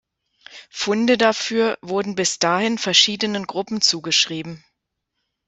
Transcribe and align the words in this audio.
Funde 0.71 1.15
dafür 1.15 1.77
wurden 1.83 2.15
bis 2.15 2.39
dahin 2.39 2.79
verschiedenen 2.79 3.45
Gruppen 3.45 3.81
zugeschrieben. 3.81 4.63